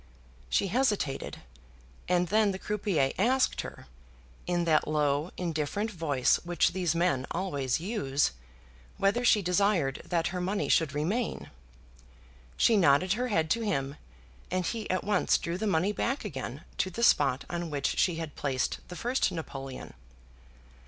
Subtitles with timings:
[0.49, 1.41] She hesitated,
[2.09, 3.85] and then the croupier asked her,
[4.47, 8.31] in that low, indifferent voice which these men always use,
[8.97, 11.51] whether she desired that her money should remain.
[12.57, 13.95] She nodded her head to him,
[14.49, 18.15] and he at once drew the money back again to the spot on which she
[18.15, 19.93] had placed the first napoleon.